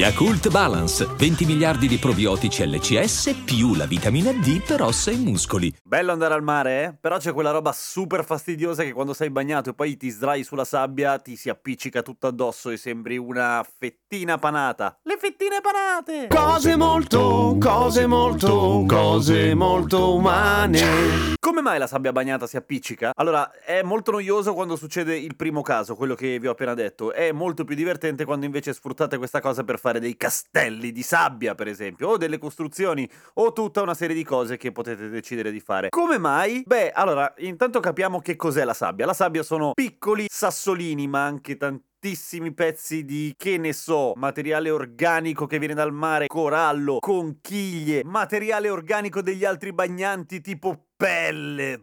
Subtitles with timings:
[0.00, 5.70] Yakult Balance, 20 miliardi di probiotici LCS più la vitamina D per ossa e muscoli.
[5.84, 6.94] Bello andare al mare, eh?
[6.98, 10.64] Però c'è quella roba super fastidiosa che quando sei bagnato e poi ti sdrai sulla
[10.64, 14.98] sabbia ti si appiccica tutto addosso e sembri una fettina panata.
[15.02, 16.28] Le fettine panate!
[16.34, 21.36] Cose molto, cose molto, cose molto umane.
[21.38, 23.10] Come mai la sabbia bagnata si appiccica?
[23.16, 27.12] Allora, è molto noioso quando succede il primo caso, quello che vi ho appena detto.
[27.12, 31.54] È molto più divertente quando invece sfruttate questa cosa per fare dei castelli di sabbia,
[31.54, 35.60] per esempio, o delle costruzioni, o tutta una serie di cose che potete decidere di
[35.60, 35.88] fare.
[35.88, 36.62] Come mai?
[36.64, 39.06] Beh, allora, intanto capiamo che cos'è la sabbia.
[39.06, 45.46] La sabbia sono piccoli sassolini, ma anche tantissimi pezzi di, che ne so, materiale organico
[45.46, 51.80] che viene dal mare, corallo, conchiglie, materiale organico degli altri bagnanti tipo pelle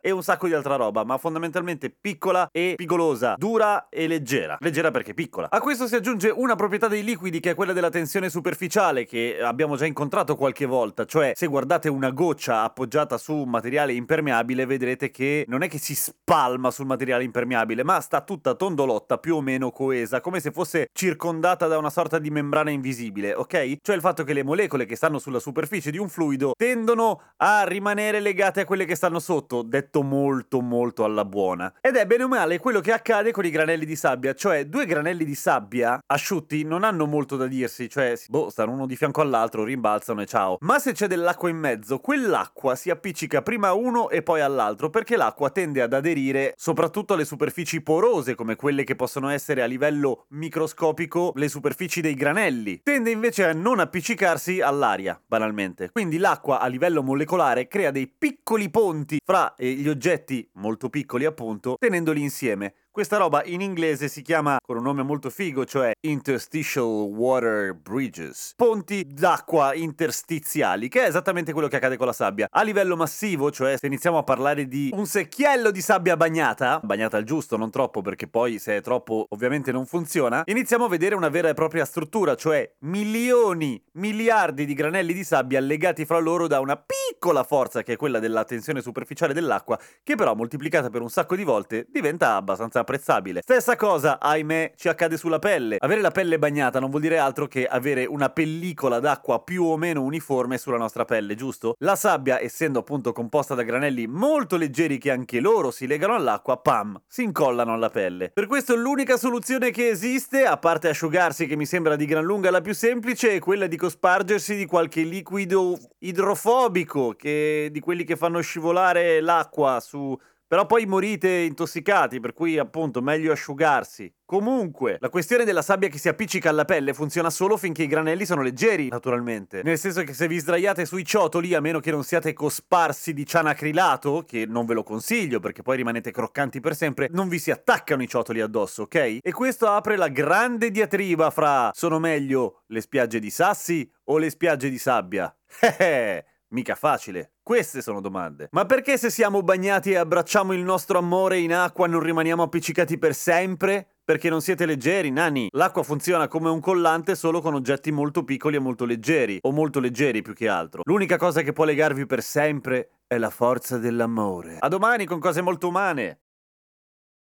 [0.00, 4.56] e un sacco di altra roba, ma fondamentalmente piccola e pigolosa, dura e leggera.
[4.60, 5.48] Leggera perché piccola.
[5.50, 9.38] A questo si aggiunge una proprietà dei liquidi che è quella della tensione superficiale che
[9.40, 14.66] abbiamo già incontrato qualche volta, cioè se guardate una goccia appoggiata su un materiale impermeabile
[14.66, 19.36] vedrete che non è che si spalma sul materiale impermeabile, ma sta tutta tondolotta, più
[19.36, 23.76] o meno coesa, come se fosse circondata da una sorta di membrana invisibile, ok?
[23.80, 27.64] Cioè il fatto che le molecole che stanno sulla superficie di un fluido tendono a
[27.64, 31.72] rimanere legate a quelle che stanno sotto, detto molto molto alla buona.
[31.80, 34.86] Ed è bene o male quello che accade con i granelli di sabbia, cioè due
[34.86, 39.20] granelli di sabbia asciutti non hanno molto da dirsi, cioè boh, stanno uno di fianco
[39.20, 40.56] all'altro, rimbalzano e ciao.
[40.60, 44.90] Ma se c'è dell'acqua in mezzo, quell'acqua si appiccica prima a uno e poi all'altro,
[44.90, 49.66] perché l'acqua tende ad aderire soprattutto alle superfici porose, come quelle che possono essere a
[49.66, 52.80] livello microscopico le superfici dei granelli.
[52.82, 55.90] Tende invece a non appiccicarsi all'aria, banalmente.
[55.92, 61.24] Quindi l'acqua a livello molecolare crea dei piccoli ponti fra eh, gli oggetti molto piccoli
[61.24, 62.74] appunto, tenendoli insieme.
[62.98, 68.54] Questa roba in inglese si chiama con un nome molto figo, cioè Interstitial Water Bridges,
[68.56, 72.48] ponti d'acqua interstiziali, che è esattamente quello che accade con la sabbia.
[72.50, 77.16] A livello massivo, cioè se iniziamo a parlare di un secchiello di sabbia bagnata, bagnata
[77.16, 81.14] al giusto, non troppo perché poi se è troppo ovviamente non funziona, iniziamo a vedere
[81.14, 86.48] una vera e propria struttura, cioè milioni, miliardi di granelli di sabbia legati fra loro
[86.48, 91.00] da una piccola forza che è quella della tensione superficiale dell'acqua, che però moltiplicata per
[91.00, 93.40] un sacco di volte diventa abbastanza apprezzabile.
[93.42, 95.76] Stessa cosa, ahimè, ci accade sulla pelle.
[95.78, 99.76] Avere la pelle bagnata non vuol dire altro che avere una pellicola d'acqua più o
[99.76, 101.74] meno uniforme sulla nostra pelle, giusto?
[101.80, 106.56] La sabbia, essendo appunto composta da granelli molto leggeri che anche loro si legano all'acqua,
[106.56, 108.30] pam, si incollano alla pelle.
[108.30, 112.50] Per questo l'unica soluzione che esiste, a parte asciugarsi che mi sembra di gran lunga
[112.50, 118.16] la più semplice, è quella di cospargersi di qualche liquido idrofobico, che, di quelli che
[118.16, 120.16] fanno scivolare l'acqua su
[120.48, 124.10] però poi morite intossicati, per cui appunto meglio asciugarsi.
[124.24, 128.24] Comunque, la questione della sabbia che si appiccica alla pelle funziona solo finché i granelli
[128.24, 129.62] sono leggeri, naturalmente.
[129.62, 133.26] Nel senso che se vi sdraiate sui ciotoli, a meno che non siate cosparsi di
[133.26, 137.50] cianacrilato, che non ve lo consiglio perché poi rimanete croccanti per sempre, non vi si
[137.50, 139.18] attaccano i ciotoli addosso, ok?
[139.22, 144.30] E questo apre la grande diatriba fra sono meglio le spiagge di sassi o le
[144.30, 145.34] spiagge di sabbia?
[146.50, 147.32] Mica facile.
[147.42, 148.48] Queste sono domande.
[148.52, 152.96] Ma perché se siamo bagnati e abbracciamo il nostro amore in acqua non rimaniamo appiccicati
[152.96, 153.86] per sempre?
[154.02, 155.48] Perché non siete leggeri, nani.
[155.52, 159.78] L'acqua funziona come un collante solo con oggetti molto piccoli e molto leggeri, o molto
[159.78, 160.80] leggeri più che altro.
[160.84, 164.56] L'unica cosa che può legarvi per sempre è la forza dell'amore.
[164.58, 166.20] A domani con cose molto umane.